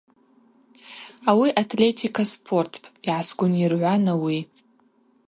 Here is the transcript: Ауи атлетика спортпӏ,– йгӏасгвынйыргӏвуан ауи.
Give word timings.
Ауи 1.29 1.49
атлетика 1.61 2.21
спортпӏ,– 2.31 2.85
йгӏасгвынйыргӏвуан 3.05 4.03
ауи. 4.13 4.39